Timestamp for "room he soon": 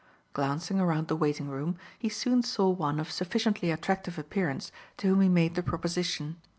1.47-2.41